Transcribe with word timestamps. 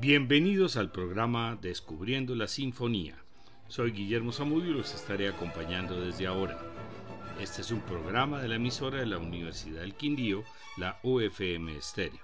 Bienvenidos 0.00 0.76
al 0.78 0.90
programa 0.90 1.58
Descubriendo 1.60 2.34
la 2.34 2.48
Sinfonía. 2.48 3.22
Soy 3.68 3.90
Guillermo 3.90 4.32
Zamudio 4.32 4.70
y 4.70 4.78
los 4.78 4.94
estaré 4.94 5.28
acompañando 5.28 6.00
desde 6.00 6.26
ahora. 6.26 6.58
Este 7.38 7.60
es 7.60 7.70
un 7.70 7.82
programa 7.82 8.40
de 8.40 8.48
la 8.48 8.54
emisora 8.54 9.00
de 9.00 9.04
la 9.04 9.18
Universidad 9.18 9.82
del 9.82 9.94
Quindío, 9.94 10.42
la 10.78 10.98
UFM 11.02 11.76
Estéreo. 11.76 12.22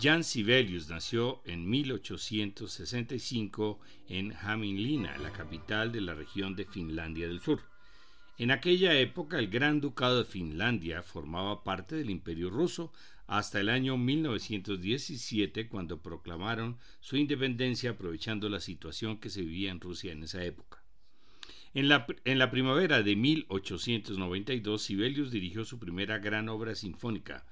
Jan 0.00 0.24
Sibelius 0.24 0.88
nació 0.88 1.42
en 1.44 1.68
1865 1.68 3.78
en 4.08 4.32
Hämeenlinna, 4.32 5.18
la 5.18 5.32
capital 5.32 5.92
de 5.92 6.00
la 6.00 6.14
región 6.14 6.56
de 6.56 6.64
Finlandia 6.64 7.28
del 7.28 7.42
Sur. 7.42 7.60
En 8.38 8.50
aquella 8.50 8.98
época 8.98 9.38
el 9.38 9.48
Gran 9.48 9.80
Ducado 9.80 10.18
de 10.18 10.24
Finlandia 10.24 11.02
formaba 11.02 11.62
parte 11.64 11.96
del 11.96 12.10
Imperio 12.10 12.48
ruso 12.50 12.92
hasta 13.26 13.60
el 13.60 13.68
año 13.68 13.96
1917 13.96 15.68
cuando 15.68 16.02
proclamaron 16.02 16.78
su 17.00 17.16
independencia 17.16 17.90
aprovechando 17.90 18.48
la 18.48 18.60
situación 18.60 19.18
que 19.18 19.30
se 19.30 19.42
vivía 19.42 19.70
en 19.70 19.80
Rusia 19.80 20.12
en 20.12 20.22
esa 20.22 20.44
época. 20.44 20.82
En 21.74 21.88
la, 21.88 22.06
en 22.24 22.38
la 22.38 22.50
primavera 22.50 23.02
de 23.02 23.16
1892 23.16 24.82
Sibelius 24.82 25.30
dirigió 25.30 25.64
su 25.64 25.78
primera 25.78 26.18
gran 26.18 26.48
obra 26.48 26.74
sinfónica, 26.74 27.46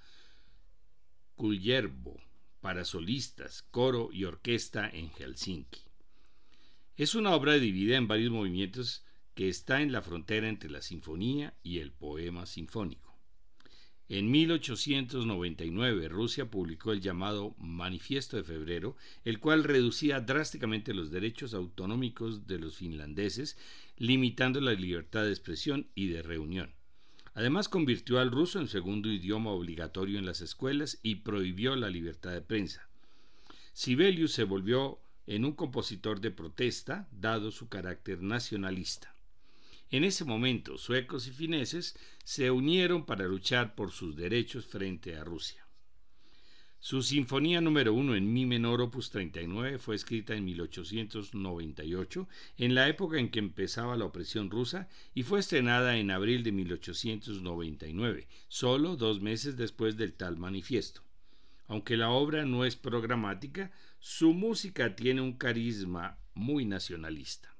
Kuljervo, 1.36 2.20
para 2.60 2.84
solistas, 2.84 3.62
coro 3.70 4.10
y 4.12 4.24
orquesta 4.24 4.88
en 4.90 5.10
Helsinki. 5.10 5.80
Es 6.96 7.14
una 7.14 7.34
obra 7.34 7.54
dividida 7.54 7.96
en 7.96 8.08
varios 8.08 8.30
movimientos 8.30 9.06
que 9.34 9.48
está 9.48 9.82
en 9.82 9.92
la 9.92 10.02
frontera 10.02 10.48
entre 10.48 10.70
la 10.70 10.82
sinfonía 10.82 11.54
y 11.62 11.78
el 11.78 11.92
poema 11.92 12.46
sinfónico. 12.46 13.10
En 14.10 14.28
1899 14.28 16.08
Rusia 16.08 16.50
publicó 16.50 16.90
el 16.90 17.00
llamado 17.00 17.54
Manifiesto 17.58 18.36
de 18.36 18.42
Febrero, 18.42 18.96
el 19.24 19.38
cual 19.38 19.62
reducía 19.62 20.18
drásticamente 20.18 20.94
los 20.94 21.12
derechos 21.12 21.54
autonómicos 21.54 22.48
de 22.48 22.58
los 22.58 22.76
finlandeses, 22.76 23.56
limitando 23.98 24.60
la 24.60 24.72
libertad 24.72 25.22
de 25.22 25.30
expresión 25.30 25.86
y 25.94 26.08
de 26.08 26.22
reunión. 26.22 26.74
Además 27.34 27.68
convirtió 27.68 28.18
al 28.18 28.32
ruso 28.32 28.58
en 28.58 28.66
segundo 28.66 29.08
idioma 29.08 29.52
obligatorio 29.52 30.18
en 30.18 30.26
las 30.26 30.40
escuelas 30.40 30.98
y 31.04 31.14
prohibió 31.16 31.76
la 31.76 31.88
libertad 31.88 32.32
de 32.32 32.42
prensa. 32.42 32.88
Sibelius 33.72 34.32
se 34.32 34.42
volvió 34.42 34.98
en 35.28 35.44
un 35.44 35.52
compositor 35.52 36.20
de 36.20 36.32
protesta, 36.32 37.08
dado 37.12 37.52
su 37.52 37.68
carácter 37.68 38.20
nacionalista. 38.22 39.14
En 39.90 40.04
ese 40.04 40.24
momento, 40.24 40.78
suecos 40.78 41.26
y 41.26 41.32
fineses 41.32 41.96
se 42.22 42.52
unieron 42.52 43.06
para 43.06 43.26
luchar 43.26 43.74
por 43.74 43.90
sus 43.90 44.14
derechos 44.14 44.66
frente 44.66 45.16
a 45.16 45.24
Rusia. 45.24 45.66
Su 46.78 47.02
Sinfonía 47.02 47.60
número 47.60 47.92
1 47.92 48.14
en 48.14 48.32
Mi 48.32 48.46
menor 48.46 48.80
opus 48.80 49.10
39 49.10 49.78
fue 49.78 49.96
escrita 49.96 50.34
en 50.34 50.44
1898, 50.44 52.28
en 52.56 52.74
la 52.74 52.88
época 52.88 53.18
en 53.18 53.30
que 53.30 53.40
empezaba 53.40 53.96
la 53.96 54.04
opresión 54.04 54.48
rusa, 54.48 54.88
y 55.12 55.24
fue 55.24 55.40
estrenada 55.40 55.98
en 55.98 56.12
abril 56.12 56.44
de 56.44 56.52
1899, 56.52 58.28
solo 58.48 58.96
dos 58.96 59.20
meses 59.20 59.56
después 59.56 59.96
del 59.96 60.14
tal 60.14 60.38
manifiesto. 60.38 61.02
Aunque 61.66 61.96
la 61.96 62.10
obra 62.10 62.46
no 62.46 62.64
es 62.64 62.76
programática, 62.76 63.72
su 63.98 64.32
música 64.34 64.94
tiene 64.94 65.20
un 65.20 65.34
carisma 65.34 66.18
muy 66.32 66.64
nacionalista. 66.64 67.54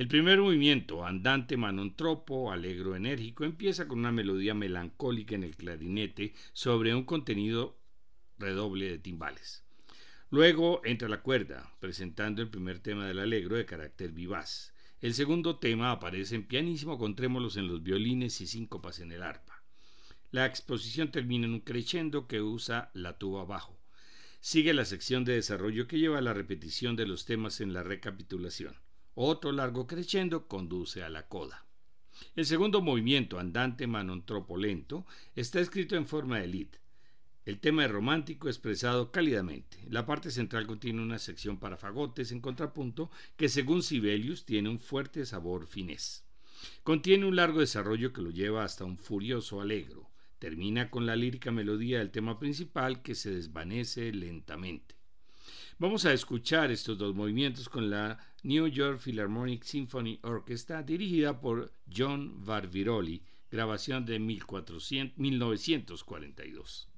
El 0.00 0.08
primer 0.08 0.40
movimiento, 0.40 1.04
andante 1.04 1.58
manontropo, 1.58 2.50
alegro 2.50 2.96
enérgico, 2.96 3.44
empieza 3.44 3.86
con 3.86 3.98
una 3.98 4.10
melodía 4.10 4.54
melancólica 4.54 5.34
en 5.34 5.44
el 5.44 5.54
clarinete 5.54 6.32
sobre 6.54 6.94
un 6.94 7.04
contenido 7.04 7.78
redoble 8.38 8.88
de 8.88 8.96
timbales. 8.96 9.62
Luego 10.30 10.80
entra 10.86 11.06
la 11.06 11.20
cuerda, 11.20 11.76
presentando 11.80 12.40
el 12.40 12.48
primer 12.48 12.78
tema 12.78 13.06
del 13.06 13.18
alegro 13.18 13.56
de 13.56 13.66
carácter 13.66 14.12
vivaz. 14.12 14.72
El 15.02 15.12
segundo 15.12 15.58
tema 15.58 15.90
aparece 15.90 16.34
en 16.34 16.46
pianísimo 16.46 16.96
con 16.96 17.14
trémolos 17.14 17.58
en 17.58 17.68
los 17.68 17.82
violines 17.82 18.40
y 18.40 18.46
síncopas 18.46 19.00
en 19.00 19.12
el 19.12 19.22
arpa. 19.22 19.62
La 20.30 20.46
exposición 20.46 21.10
termina 21.10 21.44
en 21.44 21.52
un 21.52 21.60
crescendo 21.60 22.26
que 22.26 22.40
usa 22.40 22.90
la 22.94 23.18
tuba 23.18 23.44
bajo. 23.44 23.78
Sigue 24.40 24.72
la 24.72 24.86
sección 24.86 25.26
de 25.26 25.34
desarrollo 25.34 25.86
que 25.86 25.98
lleva 25.98 26.16
a 26.16 26.22
la 26.22 26.32
repetición 26.32 26.96
de 26.96 27.06
los 27.06 27.26
temas 27.26 27.60
en 27.60 27.74
la 27.74 27.82
recapitulación. 27.82 28.78
Otro 29.14 29.52
largo 29.52 29.86
crescendo 29.86 30.46
conduce 30.46 31.02
a 31.02 31.08
la 31.08 31.26
coda. 31.26 31.66
El 32.36 32.46
segundo 32.46 32.80
movimiento, 32.80 33.38
andante 33.38 33.86
manontropo 33.86 34.56
lento, 34.56 35.06
está 35.34 35.60
escrito 35.60 35.96
en 35.96 36.06
forma 36.06 36.38
de 36.38 36.46
lead. 36.46 36.68
El 37.46 37.58
tema 37.58 37.84
es 37.84 37.90
romántico 37.90 38.48
expresado 38.48 39.10
cálidamente. 39.10 39.78
La 39.88 40.06
parte 40.06 40.30
central 40.30 40.66
contiene 40.66 41.02
una 41.02 41.18
sección 41.18 41.58
para 41.58 41.76
fagotes 41.76 42.30
en 42.30 42.40
contrapunto 42.40 43.10
que 43.36 43.48
según 43.48 43.82
Sibelius 43.82 44.44
tiene 44.44 44.68
un 44.68 44.78
fuerte 44.78 45.24
sabor 45.24 45.66
finés. 45.66 46.24
Contiene 46.82 47.26
un 47.26 47.36
largo 47.36 47.60
desarrollo 47.60 48.12
que 48.12 48.22
lo 48.22 48.30
lleva 48.30 48.64
hasta 48.64 48.84
un 48.84 48.98
furioso 48.98 49.60
alegro. 49.60 50.10
Termina 50.38 50.90
con 50.90 51.06
la 51.06 51.16
lírica 51.16 51.50
melodía 51.50 51.98
del 51.98 52.10
tema 52.10 52.38
principal 52.38 53.02
que 53.02 53.14
se 53.14 53.30
desvanece 53.30 54.12
lentamente. 54.12 54.94
Vamos 55.78 56.04
a 56.04 56.12
escuchar 56.12 56.70
estos 56.70 56.98
dos 56.98 57.14
movimientos 57.14 57.70
con 57.70 57.88
la 57.88 58.18
New 58.42 58.66
York 58.68 59.00
Philharmonic 59.00 59.64
Symphony 59.64 60.18
Orchestra 60.22 60.82
dirigida 60.82 61.40
por 61.40 61.72
John 61.94 62.42
Varviroli, 62.44 63.22
grabación 63.50 64.06
de 64.06 64.18
1942. 64.18 66.89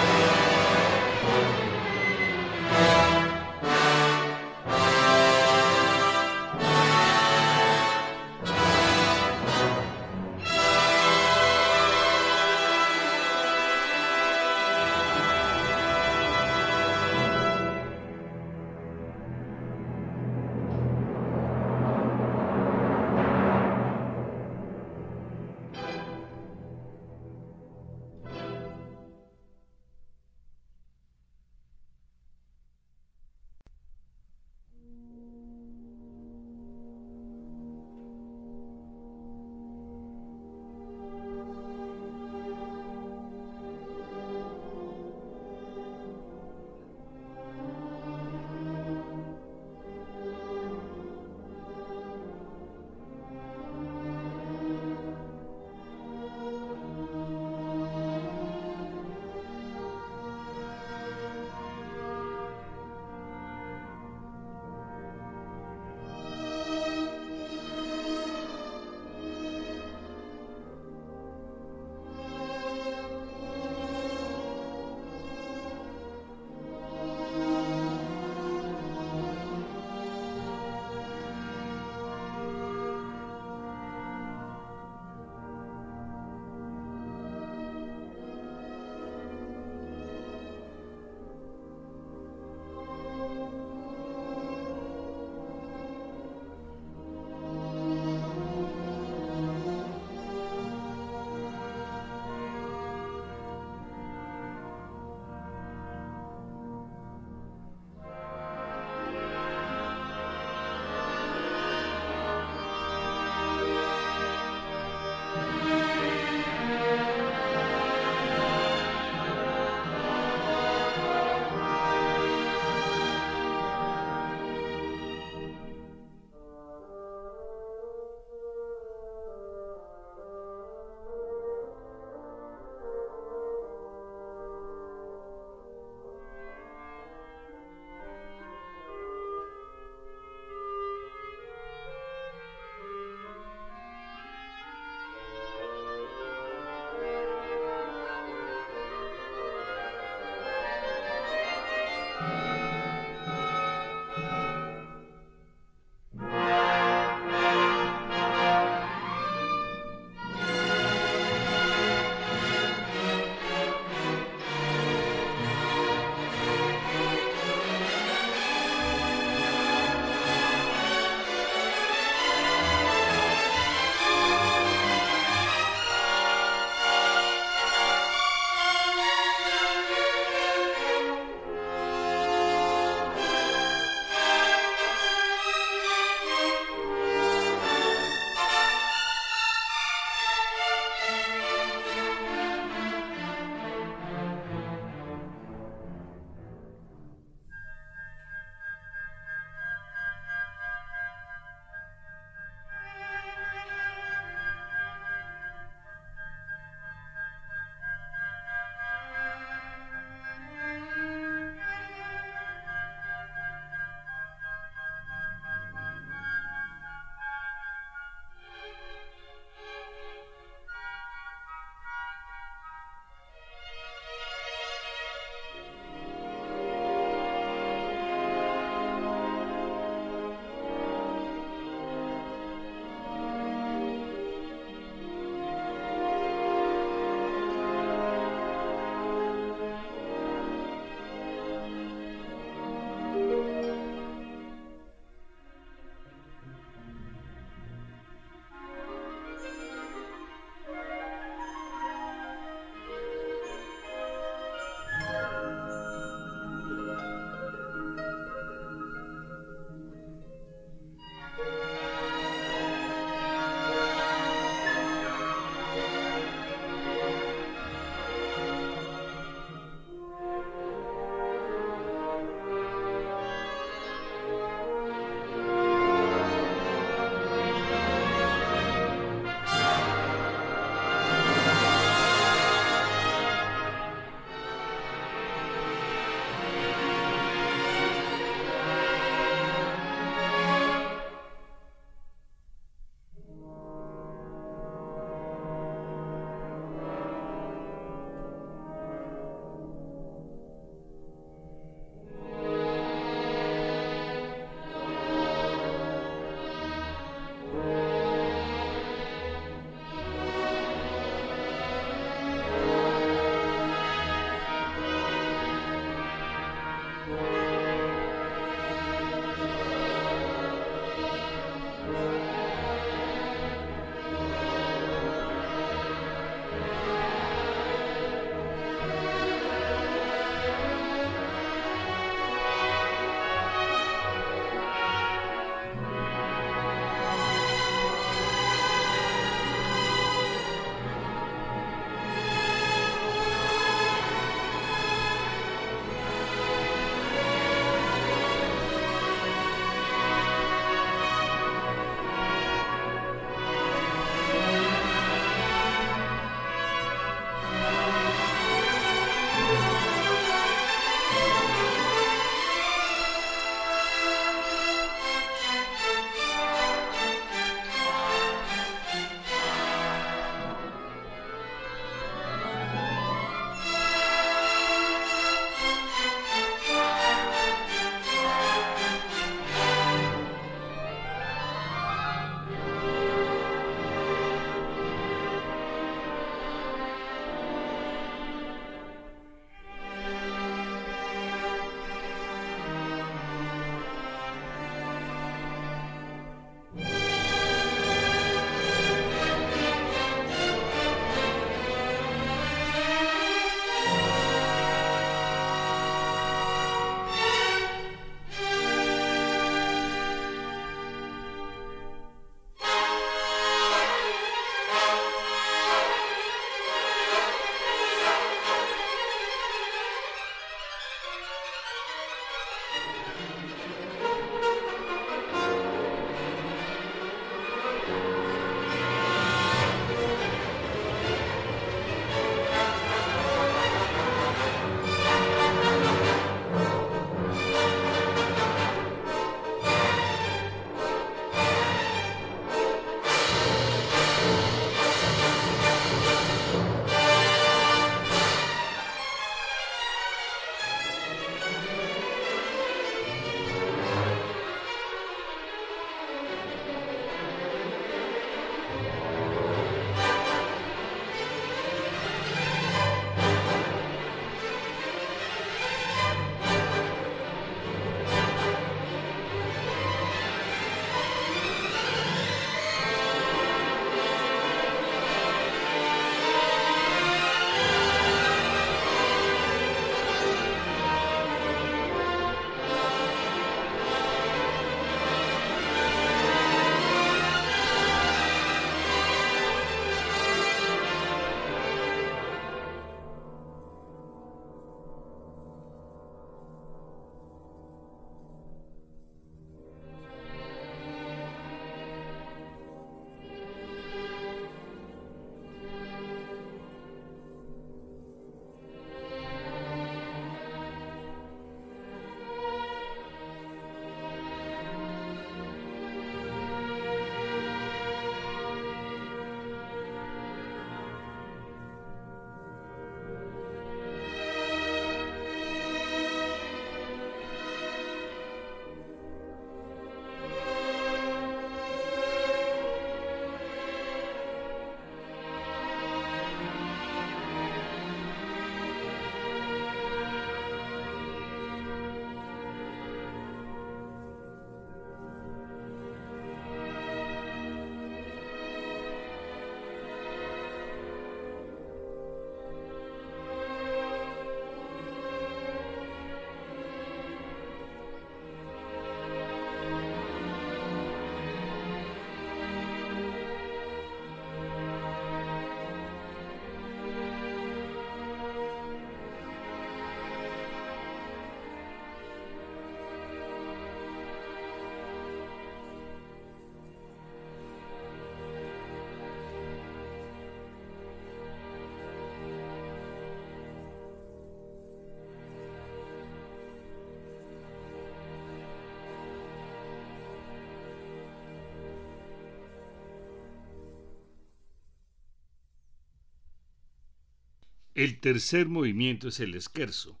El 597.76 598.00
tercer 598.00 598.48
movimiento 598.48 599.08
es 599.08 599.20
el 599.20 599.38
scherzo. 599.38 600.00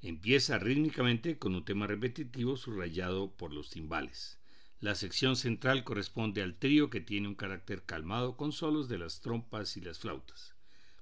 Empieza 0.00 0.56
rítmicamente 0.56 1.36
con 1.36 1.54
un 1.54 1.62
tema 1.62 1.86
repetitivo 1.86 2.56
subrayado 2.56 3.30
por 3.32 3.52
los 3.52 3.68
timbales. 3.68 4.38
La 4.80 4.94
sección 4.94 5.36
central 5.36 5.84
corresponde 5.84 6.40
al 6.40 6.54
trío 6.54 6.88
que 6.88 7.02
tiene 7.02 7.28
un 7.28 7.34
carácter 7.34 7.82
calmado 7.82 8.38
con 8.38 8.50
solos 8.50 8.88
de 8.88 8.96
las 8.96 9.20
trompas 9.20 9.76
y 9.76 9.82
las 9.82 9.98
flautas, 9.98 10.54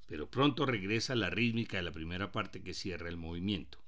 pero 0.09 0.29
pronto 0.29 0.67
regresa 0.67 1.15
la 1.15 1.31
rítmica 1.31 1.77
de 1.77 1.85
la 1.85 1.93
primera 1.93 2.33
parte 2.33 2.61
que 2.61 2.75
cierra 2.75 3.09
el 3.09 3.17
movimiento. 3.17 3.79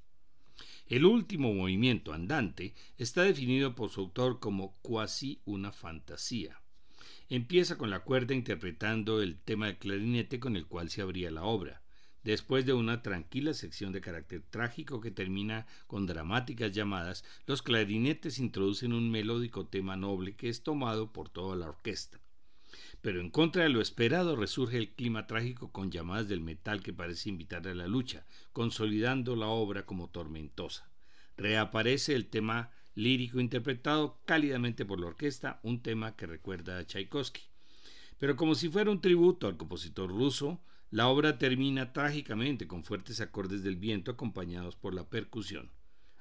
El 0.86 1.06
último 1.06 1.52
movimiento 1.52 2.12
andante 2.12 2.72
está 2.98 3.24
definido 3.24 3.74
por 3.74 3.90
su 3.90 4.00
autor 4.02 4.38
como 4.38 4.76
cuasi 4.80 5.40
una 5.44 5.72
fantasía. 5.72 6.60
Empieza 7.28 7.76
con 7.76 7.90
la 7.90 8.04
cuerda 8.04 8.32
interpretando 8.32 9.20
el 9.20 9.40
tema 9.40 9.66
de 9.66 9.78
clarinete 9.78 10.38
con 10.38 10.54
el 10.54 10.68
cual 10.68 10.88
se 10.88 11.02
abría 11.02 11.32
la 11.32 11.42
obra 11.42 11.82
Después 12.24 12.64
de 12.64 12.72
una 12.72 13.02
tranquila 13.02 13.52
sección 13.52 13.92
de 13.92 14.00
carácter 14.00 14.42
trágico 14.48 15.00
que 15.00 15.10
termina 15.10 15.66
con 15.88 16.06
dramáticas 16.06 16.70
llamadas, 16.70 17.24
los 17.46 17.62
clarinetes 17.62 18.38
introducen 18.38 18.92
un 18.92 19.10
melódico 19.10 19.66
tema 19.66 19.96
noble 19.96 20.36
que 20.36 20.48
es 20.48 20.62
tomado 20.62 21.12
por 21.12 21.28
toda 21.28 21.56
la 21.56 21.68
orquesta. 21.68 22.20
Pero 23.00 23.20
en 23.20 23.30
contra 23.30 23.64
de 23.64 23.70
lo 23.70 23.80
esperado 23.80 24.36
resurge 24.36 24.78
el 24.78 24.94
clima 24.94 25.26
trágico 25.26 25.72
con 25.72 25.90
llamadas 25.90 26.28
del 26.28 26.40
metal 26.40 26.82
que 26.82 26.92
parece 26.92 27.28
invitar 27.28 27.66
a 27.66 27.74
la 27.74 27.88
lucha, 27.88 28.24
consolidando 28.52 29.34
la 29.34 29.48
obra 29.48 29.84
como 29.84 30.08
tormentosa. 30.08 30.88
Reaparece 31.36 32.14
el 32.14 32.28
tema 32.28 32.70
lírico 32.94 33.40
interpretado 33.40 34.20
cálidamente 34.24 34.84
por 34.84 35.00
la 35.00 35.08
orquesta, 35.08 35.58
un 35.64 35.82
tema 35.82 36.14
que 36.14 36.26
recuerda 36.26 36.78
a 36.78 36.86
Tchaikovsky. 36.86 37.42
Pero 38.18 38.36
como 38.36 38.54
si 38.54 38.68
fuera 38.68 38.92
un 38.92 39.00
tributo 39.00 39.48
al 39.48 39.56
compositor 39.56 40.08
ruso, 40.08 40.62
la 40.92 41.08
obra 41.08 41.38
termina 41.38 41.94
trágicamente 41.94 42.66
con 42.66 42.84
fuertes 42.84 43.22
acordes 43.22 43.62
del 43.62 43.76
viento 43.76 44.10
acompañados 44.10 44.76
por 44.76 44.92
la 44.92 45.08
percusión. 45.08 45.70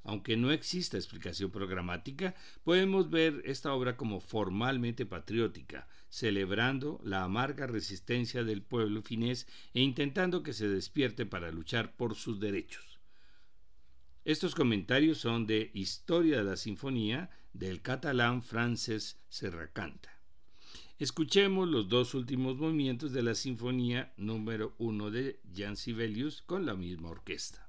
Aunque 0.03 0.38
no 0.38 0.49
exista 0.51 0.95
explicación 0.95 1.51
programática, 1.51 2.36
podemos 2.63 3.10
ver 3.10 3.41
esta 3.43 3.73
obra 3.73 3.97
como 3.97 4.21
formalmente 4.21 5.05
patriótica, 5.05 5.89
celebrando 6.07 7.01
la 7.03 7.23
amarga 7.23 7.67
resistencia 7.67 8.45
del 8.45 8.62
pueblo 8.62 9.01
finés 9.01 9.45
e 9.73 9.81
intentando 9.81 10.41
que 10.41 10.53
se 10.53 10.69
despierte 10.69 11.25
para 11.25 11.51
luchar 11.51 11.97
por 11.97 12.15
sus 12.15 12.39
derechos. 12.39 13.01
Estos 14.23 14.55
comentarios 14.55 15.17
son 15.17 15.47
de 15.47 15.69
Historia 15.73 16.38
de 16.38 16.43
la 16.45 16.55
Sinfonía 16.55 17.29
del 17.51 17.81
catalán 17.81 18.41
Francesc 18.41 19.17
Serracanta. 19.27 20.20
Escuchemos 21.01 21.67
los 21.67 21.89
dos 21.89 22.13
últimos 22.13 22.57
movimientos 22.57 23.11
de 23.11 23.23
la 23.23 23.33
Sinfonía 23.33 24.13
número 24.17 24.75
1 24.77 25.09
de 25.09 25.39
Jan 25.51 25.75
Sibelius 25.75 26.43
con 26.43 26.67
la 26.67 26.75
misma 26.75 27.09
orquesta. 27.09 27.67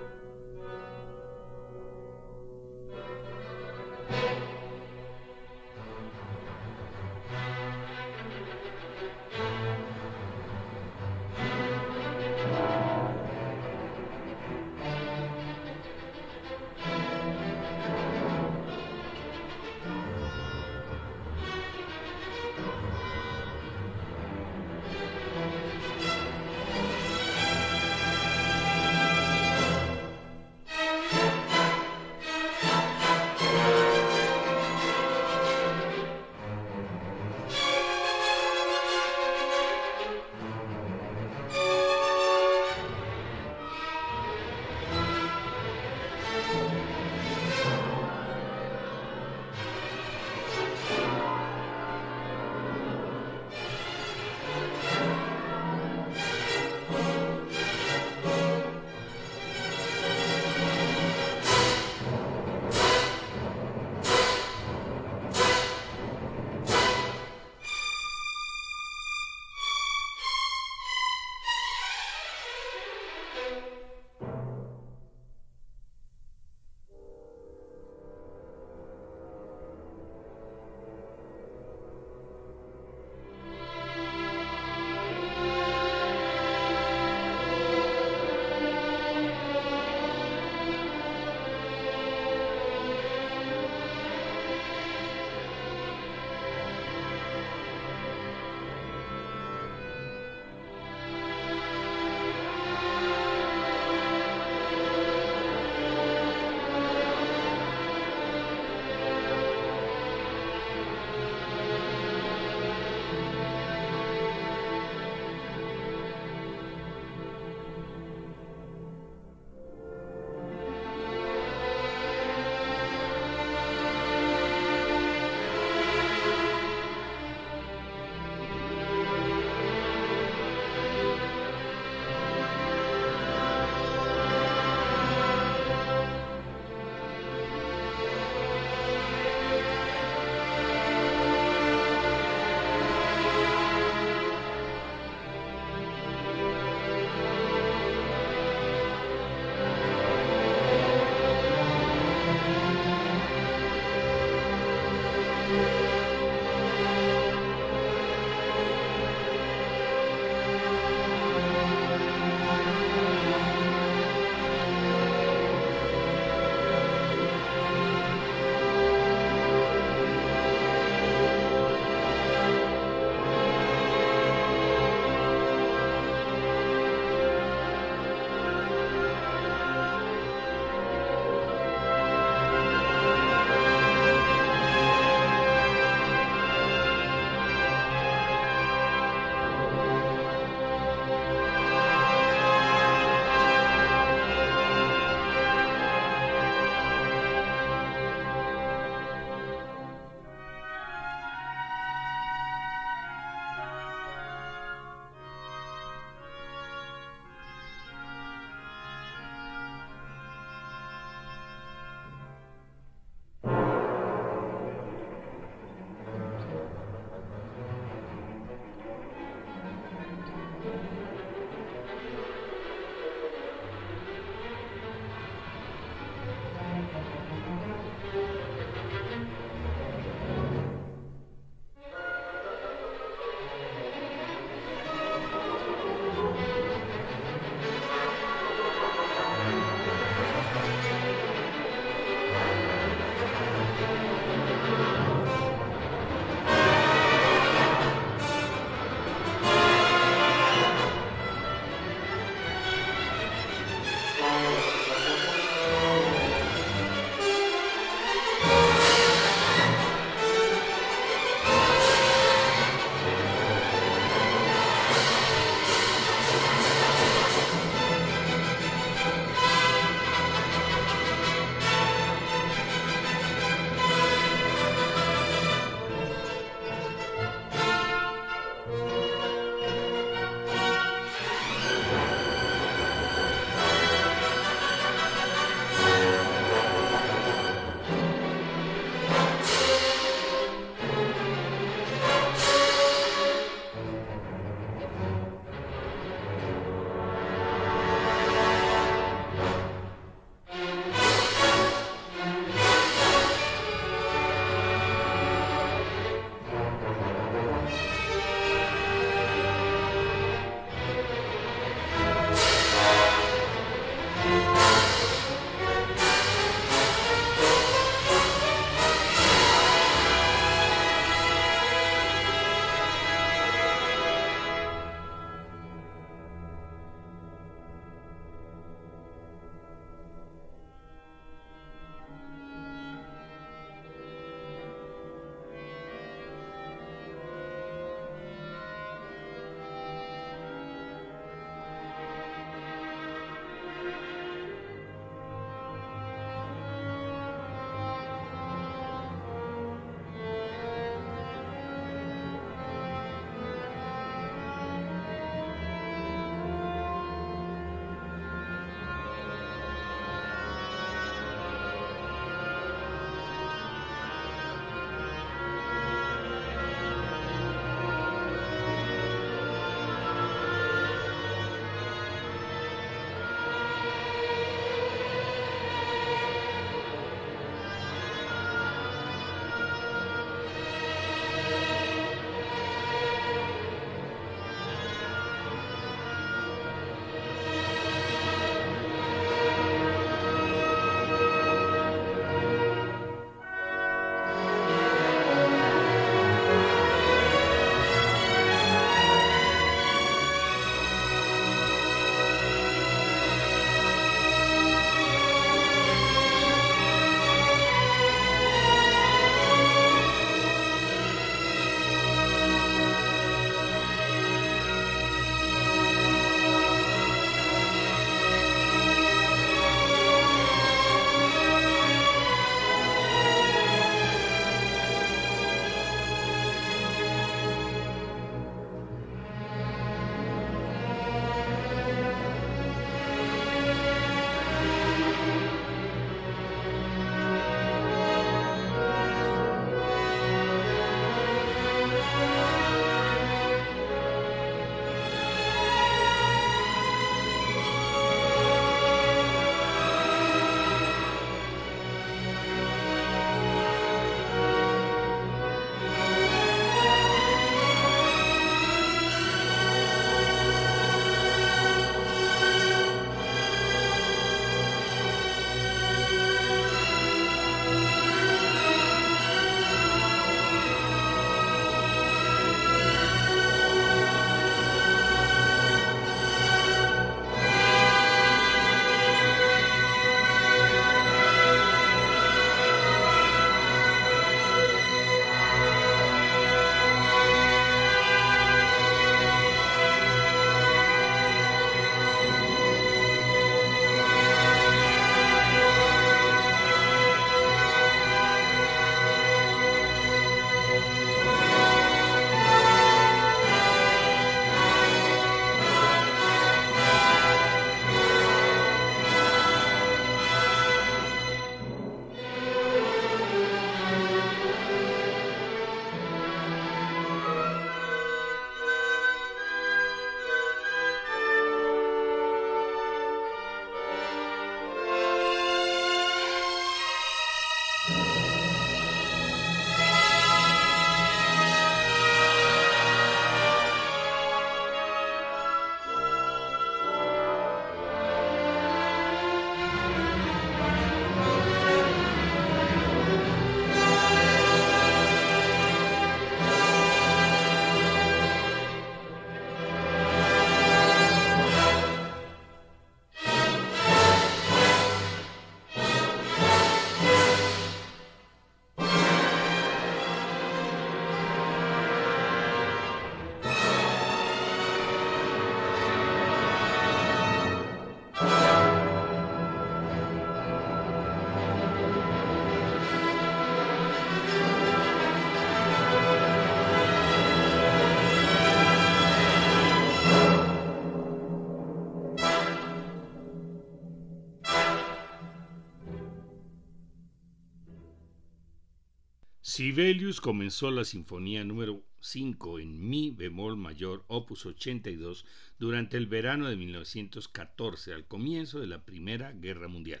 Sibelius 589.60 590.22
comenzó 590.22 590.70
la 590.70 590.86
sinfonía 590.86 591.44
número 591.44 591.84
5 592.00 592.60
en 592.60 592.88
Mi 592.88 593.10
bemol 593.10 593.58
mayor, 593.58 594.06
opus 594.08 594.46
82, 594.46 595.26
durante 595.58 595.98
el 595.98 596.06
verano 596.06 596.48
de 596.48 596.56
1914, 596.56 597.92
al 597.92 598.06
comienzo 598.06 598.58
de 598.58 598.66
la 598.66 598.86
Primera 598.86 599.32
Guerra 599.32 599.68
Mundial. 599.68 600.00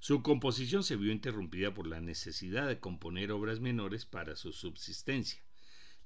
Su 0.00 0.24
composición 0.24 0.82
se 0.82 0.96
vio 0.96 1.12
interrumpida 1.12 1.72
por 1.72 1.86
la 1.86 2.00
necesidad 2.00 2.66
de 2.66 2.80
componer 2.80 3.30
obras 3.30 3.60
menores 3.60 4.04
para 4.04 4.34
su 4.34 4.52
subsistencia. 4.52 5.40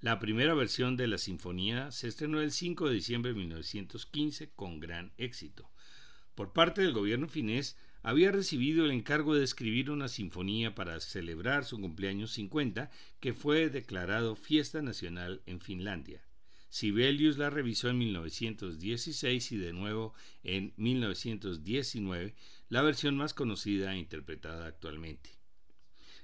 La 0.02 0.18
primera 0.18 0.52
versión 0.52 0.98
de 0.98 1.06
la 1.06 1.16
sinfonía 1.16 1.90
se 1.92 2.08
estrenó 2.08 2.42
el 2.42 2.52
5 2.52 2.88
de 2.88 2.94
diciembre 2.94 3.32
de 3.32 3.38
1915 3.38 4.50
con 4.54 4.80
gran 4.80 5.14
éxito. 5.16 5.70
Por 6.34 6.52
parte 6.52 6.82
del 6.82 6.92
gobierno 6.92 7.26
finés, 7.26 7.78
había 8.06 8.30
recibido 8.30 8.84
el 8.84 8.92
encargo 8.92 9.34
de 9.34 9.42
escribir 9.42 9.90
una 9.90 10.06
sinfonía 10.06 10.76
para 10.76 11.00
celebrar 11.00 11.64
su 11.64 11.80
cumpleaños 11.80 12.30
50, 12.30 12.88
que 13.18 13.34
fue 13.34 13.68
declarado 13.68 14.36
fiesta 14.36 14.80
nacional 14.80 15.42
en 15.44 15.58
Finlandia. 15.58 16.22
Sibelius 16.68 17.36
la 17.36 17.50
revisó 17.50 17.88
en 17.88 17.98
1916 17.98 19.50
y 19.50 19.56
de 19.56 19.72
nuevo 19.72 20.14
en 20.44 20.72
1919, 20.76 22.36
la 22.68 22.82
versión 22.82 23.16
más 23.16 23.34
conocida 23.34 23.92
e 23.92 23.98
interpretada 23.98 24.68
actualmente. 24.68 25.30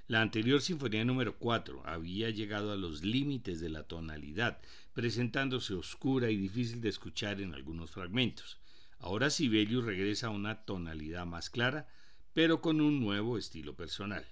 La 0.07 0.21
anterior 0.21 0.61
sinfonía 0.61 1.03
número 1.03 1.37
4 1.37 1.81
había 1.85 2.29
llegado 2.29 2.71
a 2.71 2.77
los 2.77 3.03
límites 3.03 3.59
de 3.59 3.67
la 3.67 3.83
tonalidad, 3.83 4.61
presentándose 4.93 5.73
oscura 5.73 6.31
y 6.31 6.37
difícil 6.37 6.79
de 6.79 6.87
escuchar 6.87 7.41
en 7.41 7.53
algunos 7.53 7.91
fragmentos. 7.91 8.62
Ahora 8.99 9.29
Sibelius 9.29 9.83
regresa 9.85 10.27
a 10.27 10.31
una 10.31 10.65
tonalidad 10.65 11.25
más 11.25 11.49
clara, 11.49 11.87
pero 12.33 12.61
con 12.61 12.81
un 12.81 12.99
nuevo 12.99 13.37
estilo 13.37 13.75
personal. 13.75 14.25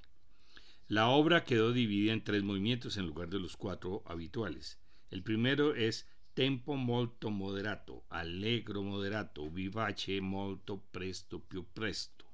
La 0.88 1.08
obra 1.08 1.44
quedó 1.44 1.72
dividida 1.72 2.14
en 2.14 2.24
tres 2.24 2.44
movimientos 2.44 2.98
en 2.98 3.08
lugar 3.08 3.30
de 3.30 3.40
los 3.40 3.56
cuatro 3.56 4.04
habituales. 4.06 4.80
El 5.10 5.24
primero 5.24 5.76
es 5.76 6.08
tempo 6.34 6.76
molto 6.76 7.30
moderato, 7.30 8.06
allegro 8.10 8.84
moderato, 8.84 9.50
vivace 9.50 10.22
molto 10.22 10.82
presto 10.92 11.40
più 11.40 11.66
presto. 11.66 12.26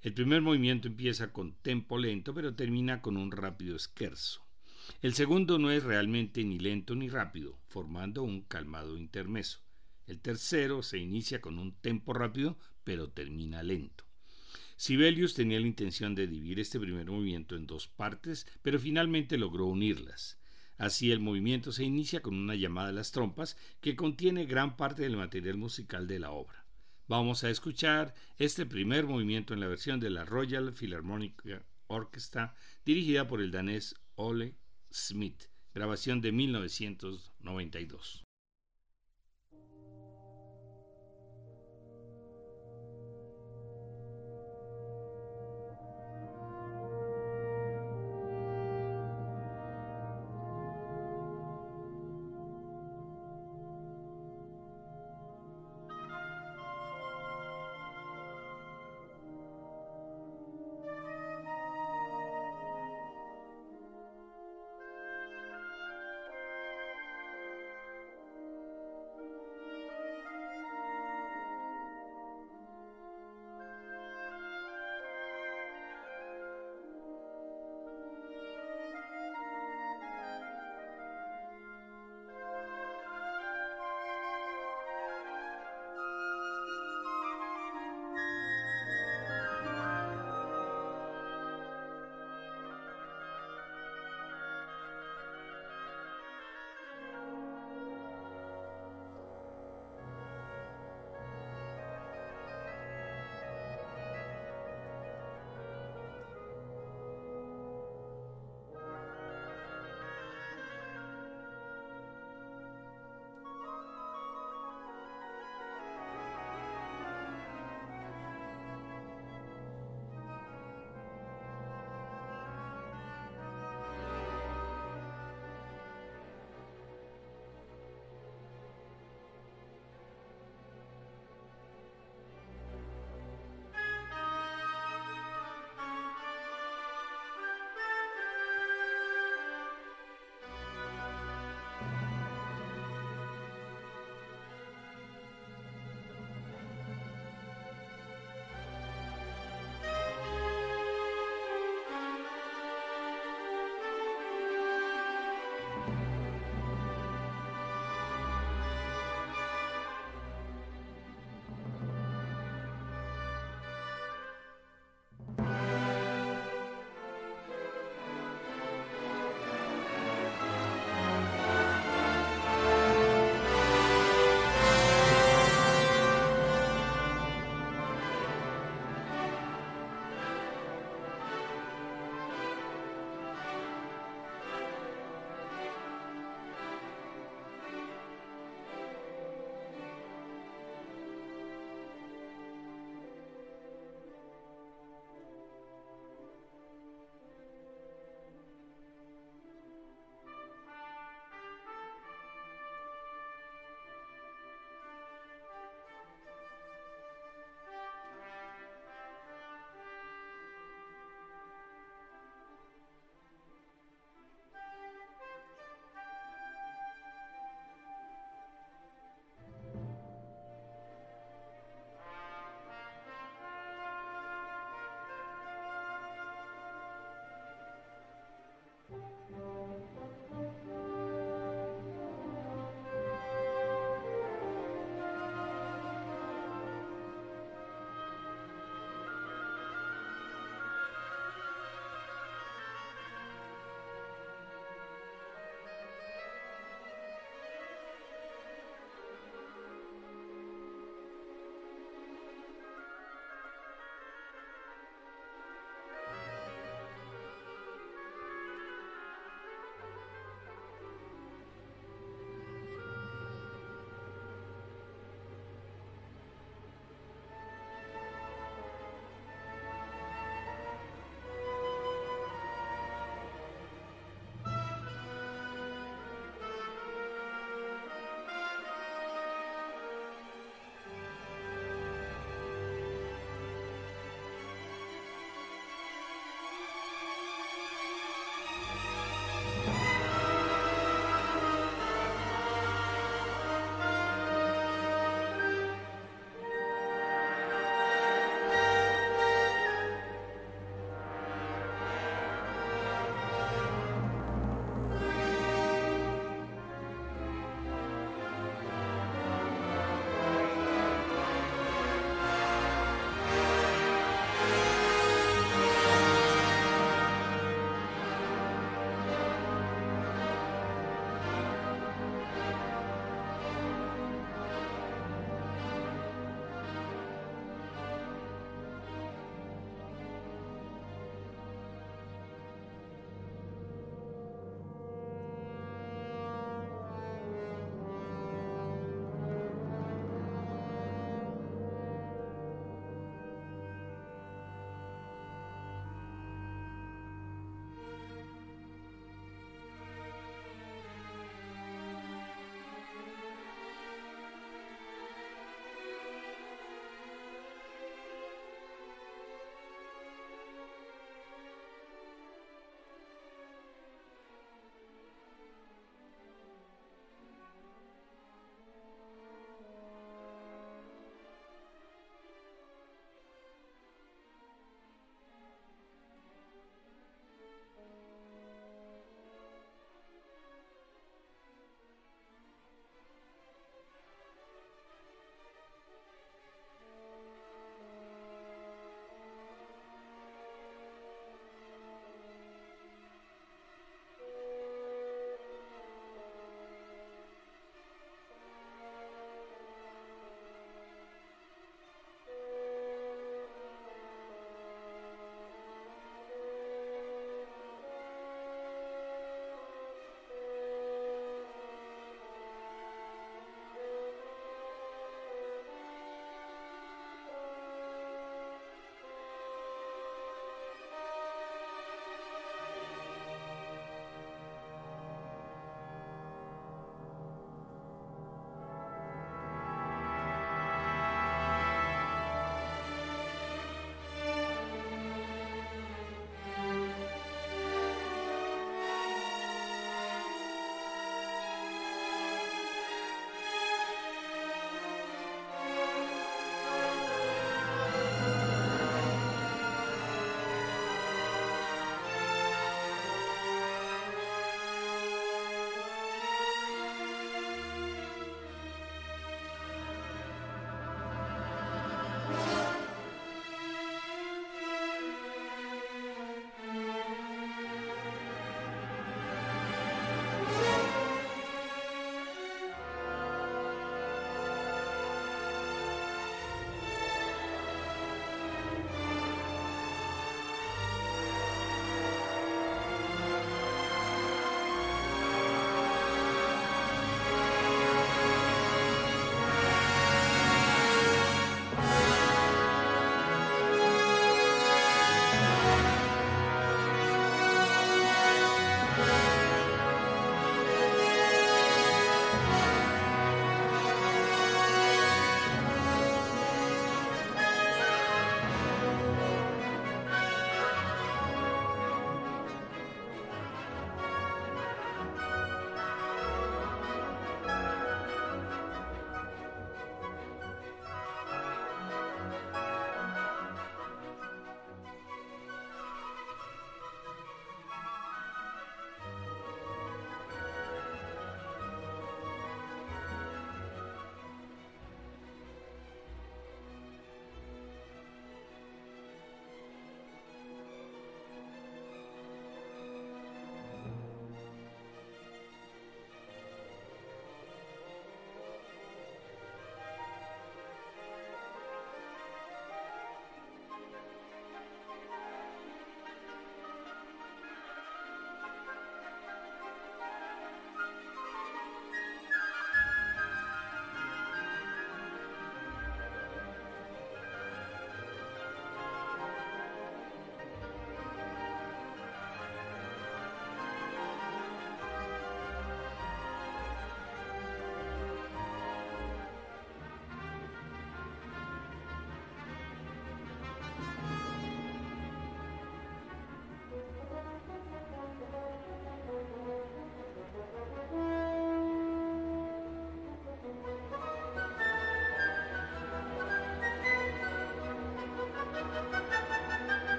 El 0.00 0.14
primer 0.14 0.42
movimiento 0.42 0.88
empieza 0.88 1.32
con 1.32 1.54
tempo 1.62 1.96
lento, 1.96 2.34
pero 2.34 2.54
termina 2.54 3.00
con 3.00 3.16
un 3.16 3.30
rápido 3.30 3.78
scherzo. 3.78 4.42
El 5.00 5.14
segundo 5.14 5.58
no 5.58 5.70
es 5.70 5.84
realmente 5.84 6.42
ni 6.42 6.58
lento 6.58 6.96
ni 6.96 7.08
rápido, 7.08 7.58
formando 7.68 8.24
un 8.24 8.42
calmado 8.42 8.98
intermeso. 8.98 9.60
El 10.06 10.20
tercero 10.20 10.82
se 10.82 10.98
inicia 10.98 11.40
con 11.40 11.58
un 11.58 11.72
tempo 11.72 12.12
rápido, 12.12 12.58
pero 12.84 13.10
termina 13.10 13.62
lento. 13.62 14.04
Sibelius 14.76 15.34
tenía 15.34 15.60
la 15.60 15.66
intención 15.66 16.14
de 16.14 16.26
dividir 16.26 16.58
este 16.58 16.80
primer 16.80 17.08
movimiento 17.08 17.54
en 17.54 17.66
dos 17.66 17.86
partes, 17.86 18.46
pero 18.62 18.80
finalmente 18.80 19.38
logró 19.38 19.66
unirlas. 19.66 20.38
Así 20.76 21.12
el 21.12 21.20
movimiento 21.20 21.70
se 21.70 21.84
inicia 21.84 22.20
con 22.20 22.34
una 22.34 22.56
llamada 22.56 22.88
a 22.88 22.92
las 22.92 23.12
trompas 23.12 23.56
que 23.80 23.94
contiene 23.94 24.46
gran 24.46 24.76
parte 24.76 25.02
del 25.02 25.16
material 25.16 25.56
musical 25.56 26.08
de 26.08 26.18
la 26.18 26.32
obra. 26.32 26.66
Vamos 27.06 27.44
a 27.44 27.50
escuchar 27.50 28.14
este 28.38 28.66
primer 28.66 29.06
movimiento 29.06 29.54
en 29.54 29.60
la 29.60 29.68
versión 29.68 30.00
de 30.00 30.10
la 30.10 30.24
Royal 30.24 30.72
Philharmonic 30.72 31.40
Orchestra 31.86 32.56
dirigida 32.84 33.28
por 33.28 33.40
el 33.40 33.52
danés 33.52 33.94
Ole 34.16 34.56
Smith, 34.90 35.44
grabación 35.74 36.20
de 36.20 36.32
1992. 36.32 38.24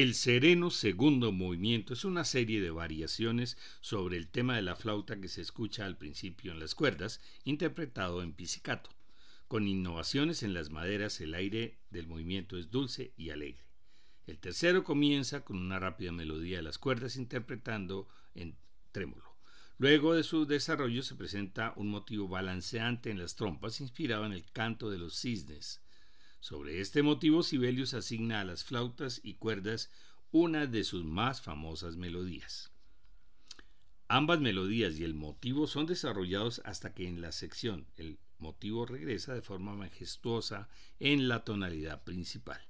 El 0.00 0.14
sereno 0.14 0.70
segundo 0.70 1.32
movimiento 1.32 1.92
es 1.92 2.04
una 2.04 2.22
serie 2.22 2.60
de 2.60 2.70
variaciones 2.70 3.58
sobre 3.80 4.16
el 4.16 4.28
tema 4.28 4.54
de 4.54 4.62
la 4.62 4.76
flauta 4.76 5.20
que 5.20 5.26
se 5.26 5.40
escucha 5.40 5.86
al 5.86 5.96
principio 5.96 6.52
en 6.52 6.60
las 6.60 6.76
cuerdas, 6.76 7.20
interpretado 7.42 8.22
en 8.22 8.32
pizzicato. 8.32 8.90
Con 9.48 9.66
innovaciones 9.66 10.44
en 10.44 10.54
las 10.54 10.70
maderas, 10.70 11.20
el 11.20 11.34
aire 11.34 11.80
del 11.90 12.06
movimiento 12.06 12.56
es 12.56 12.70
dulce 12.70 13.12
y 13.16 13.30
alegre. 13.30 13.64
El 14.28 14.38
tercero 14.38 14.84
comienza 14.84 15.44
con 15.44 15.56
una 15.56 15.80
rápida 15.80 16.12
melodía 16.12 16.58
de 16.58 16.62
las 16.62 16.78
cuerdas 16.78 17.16
interpretando 17.16 18.06
en 18.36 18.56
trémolo. 18.92 19.34
Luego 19.78 20.14
de 20.14 20.22
su 20.22 20.46
desarrollo 20.46 21.02
se 21.02 21.16
presenta 21.16 21.72
un 21.74 21.88
motivo 21.88 22.28
balanceante 22.28 23.10
en 23.10 23.18
las 23.18 23.34
trompas 23.34 23.80
inspirado 23.80 24.26
en 24.26 24.32
el 24.32 24.48
canto 24.52 24.90
de 24.90 24.98
los 24.98 25.18
cisnes. 25.18 25.82
Sobre 26.40 26.80
este 26.80 27.02
motivo 27.02 27.42
Sibelius 27.42 27.94
asigna 27.94 28.40
a 28.40 28.44
las 28.44 28.64
flautas 28.64 29.20
y 29.22 29.34
cuerdas 29.34 29.90
una 30.30 30.66
de 30.66 30.84
sus 30.84 31.04
más 31.04 31.42
famosas 31.42 31.96
melodías. 31.96 32.70
Ambas 34.06 34.40
melodías 34.40 34.98
y 34.98 35.04
el 35.04 35.14
motivo 35.14 35.66
son 35.66 35.86
desarrollados 35.86 36.62
hasta 36.64 36.94
que 36.94 37.08
en 37.08 37.20
la 37.20 37.32
sección 37.32 37.86
el 37.96 38.18
motivo 38.38 38.86
regresa 38.86 39.34
de 39.34 39.42
forma 39.42 39.74
majestuosa 39.74 40.68
en 40.98 41.28
la 41.28 41.44
tonalidad 41.44 42.04
principal. 42.04 42.60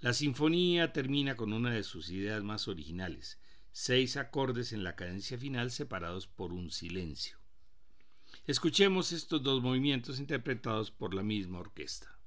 La 0.00 0.12
sinfonía 0.12 0.92
termina 0.92 1.36
con 1.36 1.52
una 1.52 1.72
de 1.72 1.82
sus 1.82 2.10
ideas 2.10 2.44
más 2.44 2.68
originales, 2.68 3.40
seis 3.72 4.16
acordes 4.16 4.72
en 4.72 4.84
la 4.84 4.94
cadencia 4.94 5.38
final 5.38 5.70
separados 5.70 6.26
por 6.26 6.52
un 6.52 6.70
silencio. 6.70 7.38
Escuchemos 8.46 9.12
estos 9.12 9.42
dos 9.42 9.62
movimientos 9.62 10.20
interpretados 10.20 10.90
por 10.90 11.14
la 11.14 11.22
misma 11.22 11.58
orquesta. 11.58 12.17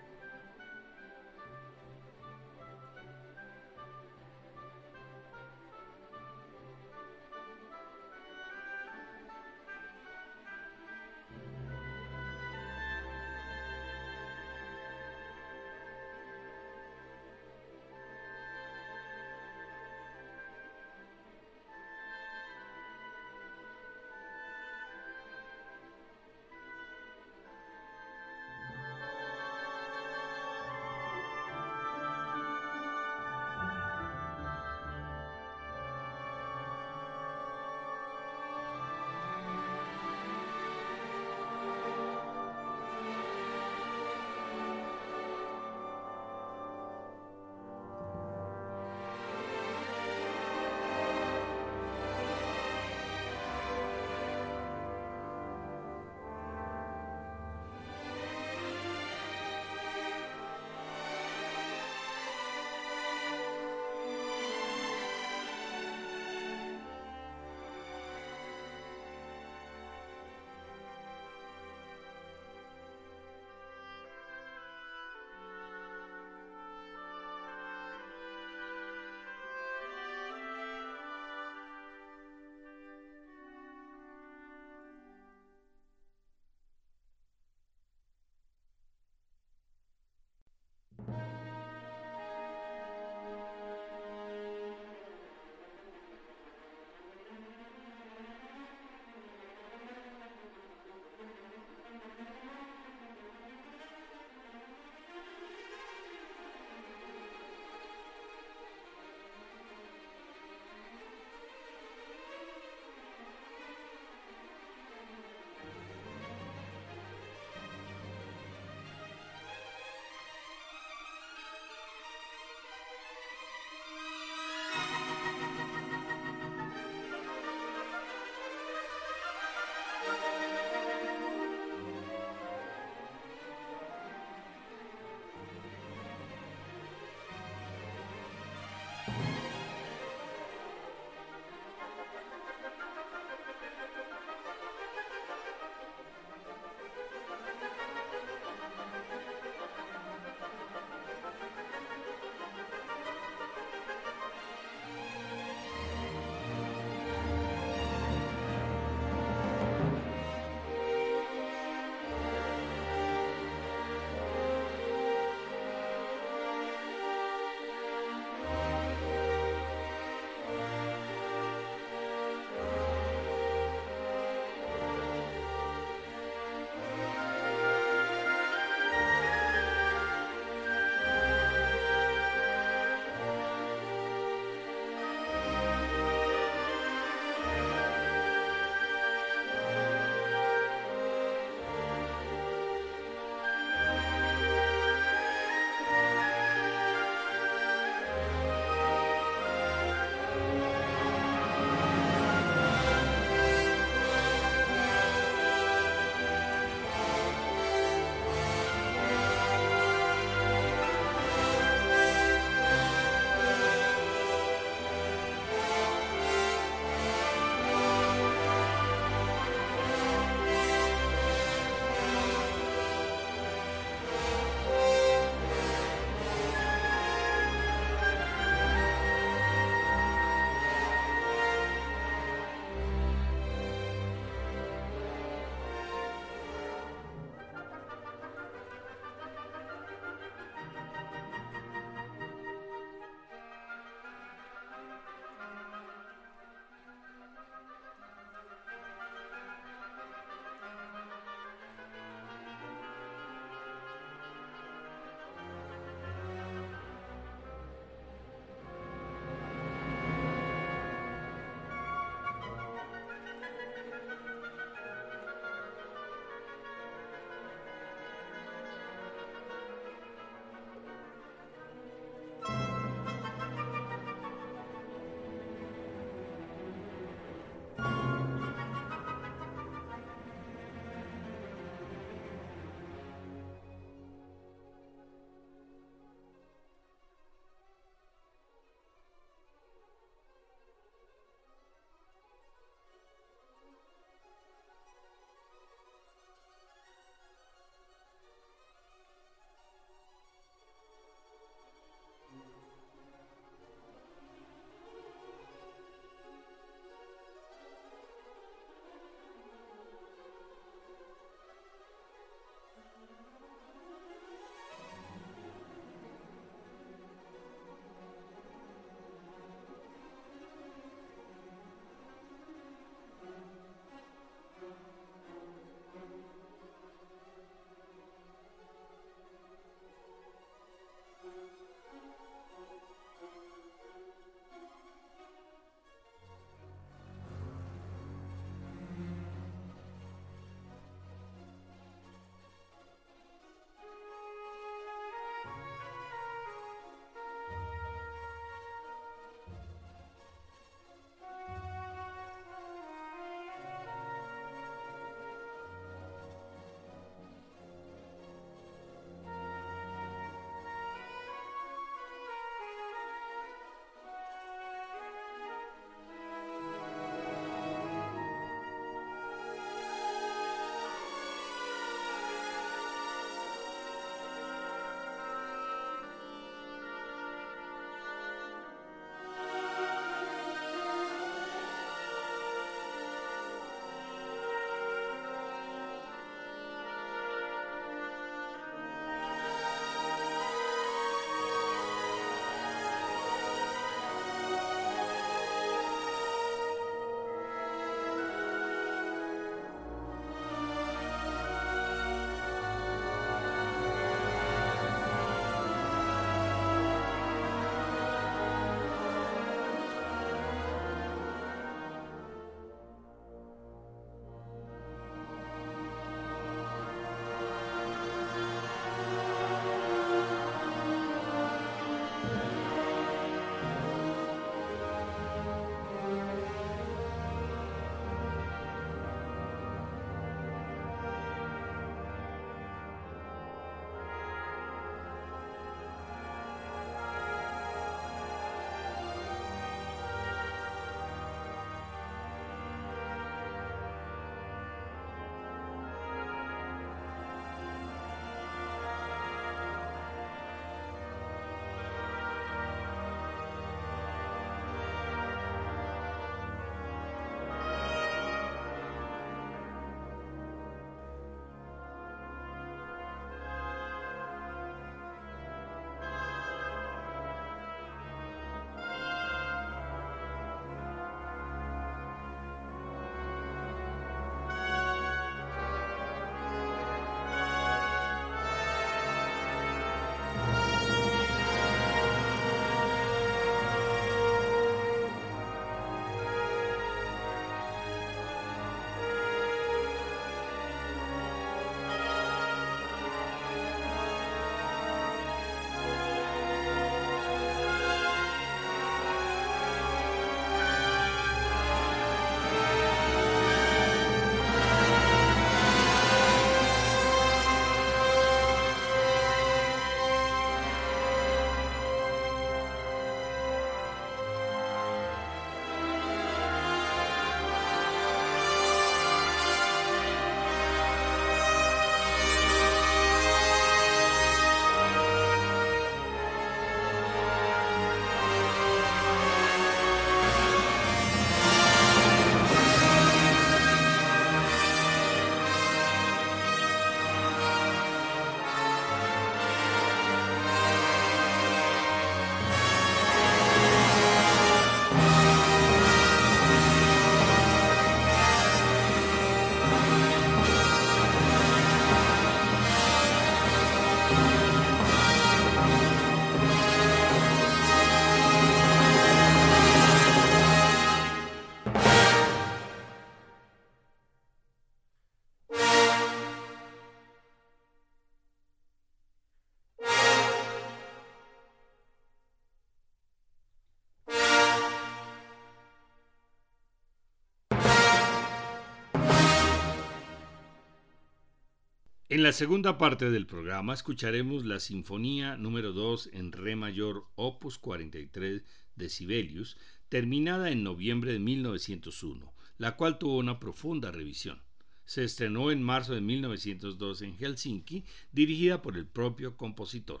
En 582.10 582.24
la 582.24 582.32
segunda 582.32 582.76
parte 582.76 583.08
del 583.08 583.24
programa 583.24 583.72
escucharemos 583.72 584.44
la 584.44 584.58
Sinfonía 584.58 585.36
número 585.36 585.72
2 585.72 586.10
en 586.12 586.32
Re 586.32 586.56
mayor, 586.56 587.06
opus 587.14 587.56
43 587.56 588.42
de 588.74 588.88
Sibelius, 588.88 589.56
terminada 589.88 590.50
en 590.50 590.64
noviembre 590.64 591.12
de 591.12 591.20
1901, 591.20 592.34
la 592.58 592.74
cual 592.74 592.98
tuvo 592.98 593.16
una 593.18 593.38
profunda 593.38 593.92
revisión. 593.92 594.42
Se 594.86 595.04
estrenó 595.04 595.52
en 595.52 595.62
marzo 595.62 595.94
de 595.94 596.00
1902 596.00 597.02
en 597.02 597.16
Helsinki, 597.16 597.84
dirigida 598.10 598.60
por 598.60 598.76
el 598.76 598.86
propio 598.86 599.36
compositor. 599.36 600.00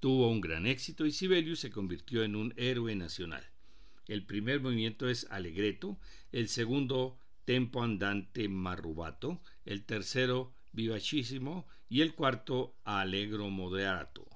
Tuvo 0.00 0.30
un 0.30 0.40
gran 0.40 0.66
éxito 0.66 1.04
y 1.04 1.12
Sibelius 1.12 1.60
se 1.60 1.70
convirtió 1.70 2.22
en 2.22 2.34
un 2.34 2.54
héroe 2.56 2.96
nacional. 2.96 3.44
El 4.08 4.24
primer 4.24 4.62
movimiento 4.62 5.06
es 5.06 5.26
Allegretto, 5.30 5.98
el 6.32 6.48
segundo 6.48 7.18
Tempo 7.44 7.82
andante 7.82 8.48
marrubato, 8.48 9.42
el 9.64 9.84
tercero 9.84 10.54
vivacísimo 10.72 11.66
y 11.88 12.00
el 12.00 12.14
cuarto 12.14 12.74
Allegro 12.84 13.50
moderato. 13.50 14.26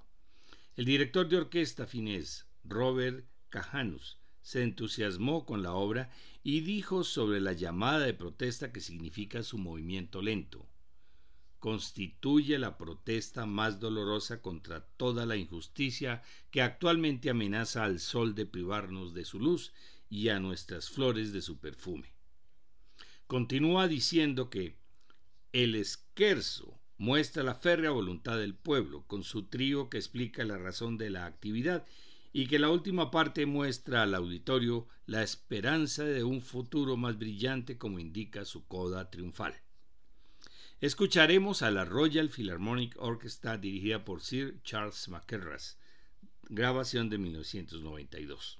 El 0.77 0.85
director 0.85 1.29
de 1.29 1.39
orquesta 1.39 1.87
finés, 1.87 2.47
Robert 2.65 3.27
Cajanus, 3.49 4.19
se 4.43 4.63
entusiasmó 4.63 5.45
con 5.45 5.63
la 5.63 5.73
obra 5.73 6.11
y 6.45 6.61
dijo 6.61 7.03
sobre 7.03 7.41
la 7.41 7.53
llamada 7.53 8.07
de 8.07 8.15
protesta 8.15 8.73
que 8.73 8.81
significa 8.81 9.43
su 9.43 9.59
movimiento 9.59 10.23
lento. 10.23 10.69
Constituye 11.59 12.59
la 12.59 12.77
protesta 12.79 13.47
más 13.47 13.81
dolorosa 13.81 14.43
contra 14.43 14.87
toda 14.87 15.27
la 15.27 15.37
injusticia 15.37 16.23
que 16.51 16.63
actualmente 16.63 17.31
amenaza 17.31 17.83
al 17.83 17.99
sol 17.99 18.35
de 18.35 18.47
privarnos 18.47 19.15
de 19.15 19.25
su 19.25 19.41
luz 19.41 19.73
y 20.09 20.29
a 20.29 20.39
nuestras 20.39 20.91
flores 20.91 21.33
de 21.33 21.43
su 21.43 21.59
perfume. 21.59 22.15
Continúa 23.27 23.89
diciendo 23.89 24.51
que 24.51 24.77
el 25.63 25.75
esquerzo 25.75 26.79
muestra 26.99 27.43
la 27.43 27.55
férrea 27.55 27.91
voluntad 27.91 28.37
del 28.37 28.55
pueblo, 28.55 29.07
con 29.07 29.25
su 29.25 29.45
trío 29.45 29.89
que 29.89 29.97
explica 29.97 30.45
la 30.45 30.59
razón 30.59 30.99
de 30.99 31.09
la 31.09 31.25
actividad 31.25 31.87
y 32.35 32.47
que 32.47 32.59
la 32.59 32.69
última 32.69 33.11
parte 33.11 33.47
muestra 33.47 34.03
al 34.03 34.15
auditorio 34.15 34.87
la 35.07 35.23
esperanza 35.23 36.05
de 36.05 36.25
un 36.25 36.43
futuro 36.43 36.99
más 36.99 37.19
brillante 37.19 37.79
como 37.79 37.99
indica 37.99 38.45
su 38.45 38.67
coda 38.67 39.11
triunfal. 39.11 39.55
Escucharemos 40.83 41.63
a 41.63 41.71
la 41.71 41.87
Royal 41.87 42.29
Philharmonic 42.29 42.95
Orchestra 42.99 43.57
dirigida 43.57 44.05
por 44.05 44.21
Sir 44.21 44.61
Charles 44.63 45.09
McKerras, 45.09 45.79
grabación 46.51 47.09
de 47.09 47.17
1992. 47.17 48.59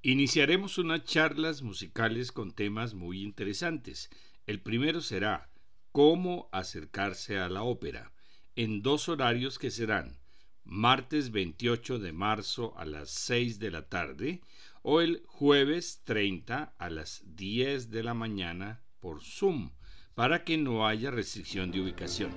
Iniciaremos 0.00 0.78
unas 0.78 1.04
charlas 1.04 1.60
musicales 1.60 2.32
con 2.32 2.52
temas 2.52 2.94
muy 2.94 3.20
interesantes. 3.20 4.08
El 4.46 4.62
primero 4.62 5.02
será 5.02 5.50
cómo 5.94 6.50
acercarse 6.50 7.38
a 7.38 7.48
la 7.48 7.62
ópera, 7.62 8.12
en 8.56 8.82
dos 8.82 9.08
horarios 9.08 9.60
que 9.60 9.70
serán 9.70 10.18
martes 10.64 11.30
28 11.30 12.00
de 12.00 12.12
marzo 12.12 12.76
a 12.76 12.84
las 12.84 13.10
6 13.10 13.60
de 13.60 13.70
la 13.70 13.88
tarde 13.88 14.40
o 14.82 15.00
el 15.00 15.22
jueves 15.28 16.02
30 16.02 16.74
a 16.76 16.90
las 16.90 17.22
10 17.36 17.92
de 17.92 18.02
la 18.02 18.12
mañana 18.12 18.82
por 18.98 19.22
Zoom, 19.22 19.70
para 20.16 20.42
que 20.42 20.58
no 20.58 20.88
haya 20.88 21.12
restricción 21.12 21.70
de 21.70 21.82
ubicación. 21.82 22.32